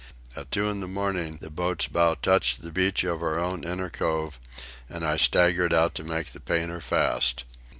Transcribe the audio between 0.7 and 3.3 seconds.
the morning the boat's bow touched the beach of